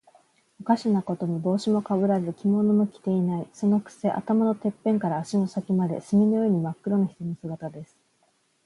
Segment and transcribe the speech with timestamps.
[0.59, 3.47] おかしなことには、帽子もかぶらず、着物も着ていない。
[3.53, 7.99] そのくせ、頭のてっぺんから足の先まで、墨のようにまっ黒な人の姿です。